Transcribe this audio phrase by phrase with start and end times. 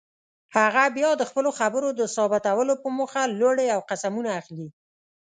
[0.57, 4.67] هغه بیا د خپلو خبرو د ثابتولو په موخه لوړې او قسمونه اخلي.